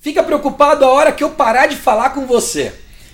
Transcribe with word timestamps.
Fica 0.00 0.22
preocupado 0.22 0.82
a 0.86 0.88
hora 0.88 1.12
que 1.12 1.22
eu 1.22 1.28
parar 1.28 1.66
de 1.66 1.76
falar 1.76 2.10
com 2.10 2.26
você. 2.26 2.72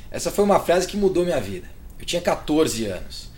Essa 0.08 0.30
foi 0.30 0.44
uma 0.44 0.60
frase 0.60 0.86
que 0.86 0.96
mudou 0.96 1.24
minha 1.24 1.40
vida. 1.40 1.68
Eu 1.98 2.06
tinha 2.06 2.22
14 2.22 2.86
anos 2.86 3.28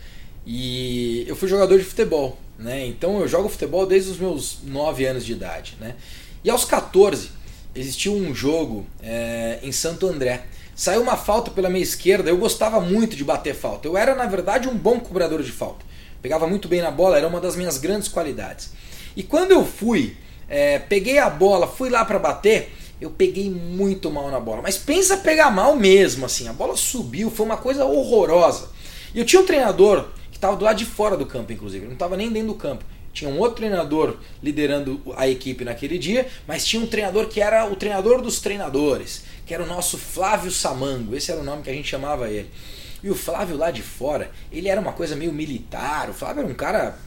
e 0.45 1.25
eu 1.27 1.35
fui 1.35 1.47
jogador 1.47 1.79
de 1.79 1.83
futebol, 1.83 2.37
né? 2.59 2.85
Então 2.85 3.19
eu 3.19 3.27
jogo 3.27 3.49
futebol 3.49 3.87
desde 3.87 4.11
os 4.11 4.19
meus 4.19 4.59
9 4.63 5.03
anos 5.03 5.25
de 5.25 5.31
idade, 5.31 5.75
né? 5.81 5.95
E 6.43 6.49
aos 6.51 6.63
14 6.63 7.31
existiu 7.73 8.13
um 8.13 8.35
jogo 8.35 8.85
é, 9.01 9.57
em 9.63 9.71
Santo 9.71 10.05
André. 10.05 10.43
Saiu 10.75 11.01
uma 11.01 11.17
falta 11.17 11.49
pela 11.49 11.71
minha 11.71 11.81
esquerda, 11.81 12.29
eu 12.29 12.37
gostava 12.37 12.79
muito 12.79 13.15
de 13.15 13.23
bater 13.23 13.55
falta. 13.55 13.87
Eu 13.87 13.97
era, 13.97 14.13
na 14.13 14.27
verdade, 14.27 14.69
um 14.69 14.77
bom 14.77 14.99
cobrador 14.99 15.41
de 15.41 15.51
falta. 15.51 15.83
Pegava 16.21 16.45
muito 16.45 16.67
bem 16.67 16.83
na 16.83 16.91
bola, 16.91 17.17
era 17.17 17.27
uma 17.27 17.41
das 17.41 17.55
minhas 17.55 17.79
grandes 17.79 18.09
qualidades. 18.09 18.73
E 19.15 19.23
quando 19.23 19.49
eu 19.51 19.65
fui, 19.65 20.15
é, 20.47 20.77
peguei 20.77 21.17
a 21.17 21.31
bola, 21.31 21.67
fui 21.67 21.89
lá 21.89 22.05
para 22.05 22.19
bater, 22.19 22.77
eu 22.99 23.09
peguei 23.09 23.49
muito 23.49 24.11
mal 24.11 24.29
na 24.29 24.39
bola. 24.39 24.61
Mas 24.61 24.77
pensa 24.77 25.17
pegar 25.17 25.51
mal 25.51 25.75
mesmo, 25.75 26.25
assim. 26.25 26.47
A 26.47 26.53
bola 26.53 26.75
subiu, 26.75 27.29
foi 27.29 27.45
uma 27.45 27.57
coisa 27.57 27.85
horrorosa. 27.85 28.69
E 29.13 29.19
eu 29.19 29.25
tinha 29.25 29.41
um 29.41 29.45
treinador 29.45 30.07
que 30.29 30.37
estava 30.37 30.55
do 30.55 30.65
lado 30.65 30.77
de 30.77 30.85
fora 30.85 31.15
do 31.15 31.25
campo, 31.25 31.51
inclusive. 31.51 31.83
Ele 31.83 31.87
não 31.87 31.93
estava 31.93 32.17
nem 32.17 32.31
dentro 32.31 32.49
do 32.49 32.55
campo. 32.55 32.83
Tinha 33.11 33.29
um 33.29 33.39
outro 33.39 33.57
treinador 33.57 34.17
liderando 34.41 35.01
a 35.17 35.27
equipe 35.27 35.65
naquele 35.65 35.97
dia, 35.97 36.27
mas 36.47 36.65
tinha 36.65 36.81
um 36.81 36.87
treinador 36.87 37.27
que 37.27 37.41
era 37.41 37.65
o 37.65 37.75
treinador 37.75 38.21
dos 38.21 38.39
treinadores, 38.39 39.23
que 39.45 39.53
era 39.53 39.63
o 39.63 39.67
nosso 39.67 39.97
Flávio 39.97 40.51
Samango. 40.51 41.15
Esse 41.15 41.31
era 41.31 41.41
o 41.41 41.43
nome 41.43 41.63
que 41.63 41.69
a 41.69 41.73
gente 41.73 41.89
chamava 41.89 42.29
ele. 42.29 42.49
E 43.01 43.09
o 43.09 43.15
Flávio 43.15 43.57
lá 43.57 43.71
de 43.71 43.81
fora, 43.81 44.29
ele 44.51 44.67
era 44.67 44.79
uma 44.79 44.91
coisa 44.91 45.15
meio 45.15 45.31
militar. 45.31 46.09
O 46.09 46.13
Flávio 46.13 46.41
era 46.41 46.51
um 46.51 46.55
cara. 46.55 46.97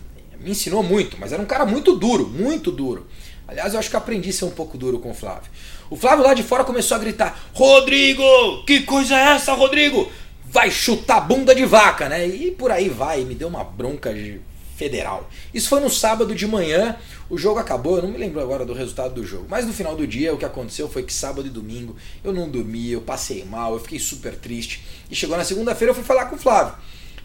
Me 0.42 0.50
ensinou 0.50 0.82
muito, 0.82 1.16
mas 1.18 1.32
era 1.32 1.40
um 1.40 1.46
cara 1.46 1.64
muito 1.64 1.96
duro, 1.96 2.26
muito 2.28 2.70
duro. 2.70 3.06
Aliás, 3.46 3.74
eu 3.74 3.78
acho 3.78 3.90
que 3.90 3.96
aprendi 3.96 4.30
a 4.30 4.32
ser 4.32 4.44
um 4.44 4.50
pouco 4.50 4.78
duro 4.78 4.98
com 4.98 5.10
o 5.10 5.14
Flávio. 5.14 5.50
O 5.90 5.96
Flávio 5.96 6.24
lá 6.24 6.32
de 6.32 6.42
fora 6.42 6.64
começou 6.64 6.96
a 6.96 7.00
gritar: 7.00 7.38
Rodrigo! 7.52 8.64
Que 8.66 8.82
coisa 8.82 9.14
é 9.14 9.34
essa, 9.34 9.52
Rodrigo? 9.52 10.10
Vai 10.44 10.70
chutar 10.70 11.20
bunda 11.20 11.54
de 11.54 11.64
vaca, 11.64 12.08
né? 12.08 12.26
E 12.26 12.50
por 12.50 12.70
aí 12.70 12.88
vai, 12.88 13.24
me 13.24 13.34
deu 13.34 13.48
uma 13.48 13.64
bronca 13.64 14.12
de 14.12 14.40
federal. 14.76 15.28
Isso 15.52 15.68
foi 15.68 15.80
no 15.80 15.88
sábado 15.90 16.34
de 16.34 16.46
manhã, 16.46 16.96
o 17.30 17.38
jogo 17.38 17.60
acabou, 17.60 17.96
eu 17.96 18.02
não 18.02 18.10
me 18.10 18.18
lembro 18.18 18.40
agora 18.40 18.64
do 18.64 18.72
resultado 18.72 19.14
do 19.14 19.24
jogo, 19.24 19.46
mas 19.48 19.64
no 19.64 19.72
final 19.72 19.94
do 19.94 20.06
dia 20.06 20.34
o 20.34 20.38
que 20.38 20.44
aconteceu 20.44 20.88
foi 20.88 21.02
que 21.02 21.12
sábado 21.12 21.46
e 21.46 21.50
domingo 21.50 21.94
eu 22.24 22.32
não 22.32 22.48
dormi, 22.48 22.90
eu 22.90 23.00
passei 23.00 23.44
mal, 23.44 23.74
eu 23.74 23.80
fiquei 23.80 23.98
super 23.98 24.34
triste. 24.34 24.82
E 25.10 25.14
chegou 25.14 25.36
na 25.36 25.44
segunda-feira 25.44 25.90
eu 25.90 25.94
fui 25.94 26.04
falar 26.04 26.26
com 26.26 26.36
o 26.36 26.38
Flávio. 26.38 26.74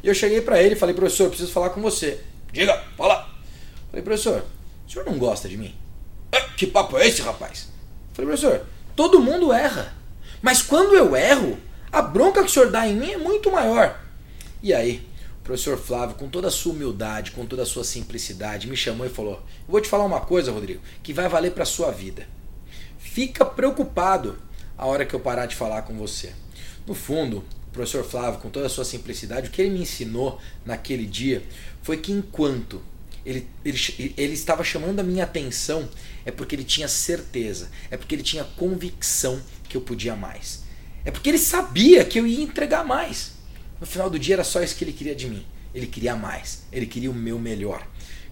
E 0.03 0.07
eu 0.07 0.13
cheguei 0.13 0.41
para 0.41 0.61
ele 0.61 0.75
e 0.75 0.77
falei: 0.77 0.93
"Professor, 0.93 1.29
preciso 1.29 1.51
falar 1.51 1.71
com 1.71 1.81
você". 1.81 2.19
Diga, 2.51 2.83
fala. 2.95 3.29
Falei: 3.89 4.03
"Professor, 4.03 4.43
o 4.85 4.91
senhor 4.91 5.05
não 5.05 5.17
gosta 5.17 5.47
de 5.47 5.57
mim?" 5.57 5.75
Que 6.57 6.65
papo 6.65 6.97
é 6.97 7.07
esse, 7.07 7.21
rapaz? 7.21 7.67
Falei, 8.13 8.31
professor, 8.31 8.65
todo 8.95 9.21
mundo 9.21 9.53
erra. 9.53 9.93
Mas 10.41 10.59
quando 10.59 10.95
eu 10.95 11.15
erro, 11.15 11.55
a 11.91 12.01
bronca 12.01 12.41
que 12.41 12.49
o 12.49 12.51
senhor 12.51 12.71
dá 12.71 12.87
em 12.87 12.95
mim 12.95 13.11
é 13.11 13.17
muito 13.17 13.51
maior. 13.51 13.99
E 14.61 14.73
aí, 14.73 15.07
o 15.39 15.43
professor 15.43 15.77
Flávio, 15.77 16.15
com 16.15 16.27
toda 16.27 16.47
a 16.47 16.51
sua 16.51 16.73
humildade, 16.73 17.29
com 17.29 17.45
toda 17.45 17.61
a 17.61 17.65
sua 17.65 17.83
simplicidade, 17.83 18.67
me 18.67 18.75
chamou 18.75 19.05
e 19.05 19.09
falou: 19.09 19.39
vou 19.67 19.79
te 19.79 19.87
falar 19.87 20.03
uma 20.03 20.19
coisa, 20.19 20.51
Rodrigo, 20.51 20.81
que 21.03 21.13
vai 21.13 21.29
valer 21.29 21.51
para 21.51 21.63
sua 21.63 21.91
vida. 21.91 22.27
Fica 22.97 23.45
preocupado 23.45 24.39
a 24.75 24.87
hora 24.87 25.05
que 25.05 25.13
eu 25.13 25.19
parar 25.19 25.45
de 25.45 25.55
falar 25.55 25.83
com 25.83 25.95
você. 25.95 26.33
No 26.85 26.93
fundo, 26.93 27.43
o 27.67 27.71
professor 27.71 28.03
Flávio, 28.03 28.39
com 28.39 28.49
toda 28.49 28.65
a 28.65 28.69
sua 28.69 28.85
simplicidade, 28.85 29.47
o 29.47 29.51
que 29.51 29.61
ele 29.61 29.71
me 29.71 29.81
ensinou 29.81 30.39
naquele 30.65 31.05
dia 31.05 31.43
foi 31.81 31.97
que 31.97 32.11
enquanto 32.11 32.81
ele, 33.25 33.45
ele, 33.65 34.13
ele 34.17 34.33
estava 34.33 34.63
chamando 34.63 34.99
a 34.99 35.03
minha 35.03 35.25
atenção 35.25 35.87
é 36.25 36.31
porque 36.31 36.55
ele 36.55 36.63
tinha 36.63 36.87
certeza, 36.87 37.69
é 37.91 37.97
porque 37.97 38.15
ele 38.15 38.23
tinha 38.23 38.43
convicção 38.43 39.41
que 39.67 39.75
eu 39.75 39.81
podia 39.81 40.15
mais. 40.15 40.63
É 41.03 41.11
porque 41.11 41.29
ele 41.29 41.37
sabia 41.37 42.03
que 42.03 42.19
eu 42.19 42.25
ia 42.25 42.41
entregar 42.41 42.85
mais. 42.85 43.33
No 43.79 43.85
final 43.85 44.09
do 44.09 44.17
dia 44.17 44.35
era 44.35 44.43
só 44.43 44.61
isso 44.61 44.75
que 44.75 44.83
ele 44.83 44.93
queria 44.93 45.15
de 45.15 45.27
mim. 45.27 45.45
Ele 45.73 45.87
queria 45.87 46.15
mais, 46.15 46.63
ele 46.71 46.85
queria 46.85 47.11
o 47.11 47.13
meu 47.13 47.37
melhor. 47.37 47.85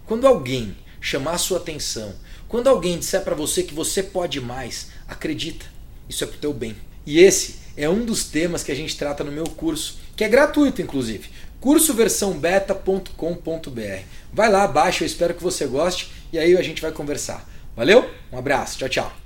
Quando 0.06 0.26
alguém 0.26 0.76
chamar 1.00 1.32
a 1.32 1.38
sua 1.38 1.58
atenção, 1.58 2.14
quando 2.48 2.68
alguém 2.68 2.98
disser 2.98 3.22
para 3.22 3.34
você 3.34 3.62
que 3.62 3.74
você 3.74 4.02
pode 4.02 4.40
mais, 4.40 4.88
acredita, 5.06 5.66
isso 6.08 6.24
é 6.24 6.26
pro 6.26 6.38
teu 6.38 6.52
bem. 6.52 6.76
E 7.06 7.20
esse 7.20 7.56
é 7.76 7.88
um 7.88 8.04
dos 8.04 8.24
temas 8.24 8.62
que 8.62 8.72
a 8.72 8.74
gente 8.74 8.96
trata 8.96 9.22
no 9.22 9.30
meu 9.30 9.44
curso, 9.44 9.98
que 10.16 10.24
é 10.24 10.28
gratuito 10.28 10.82
inclusive 10.82 11.28
cursoversãobeta.com.br. 11.60 14.02
Vai 14.32 14.50
lá, 14.50 14.66
baixa, 14.68 15.04
eu 15.04 15.06
espero 15.06 15.34
que 15.34 15.42
você 15.42 15.66
goste 15.66 16.10
e 16.32 16.38
aí 16.38 16.56
a 16.56 16.62
gente 16.62 16.82
vai 16.82 16.92
conversar. 16.92 17.48
Valeu? 17.74 18.08
Um 18.32 18.38
abraço, 18.38 18.78
tchau, 18.78 18.88
tchau. 18.88 19.25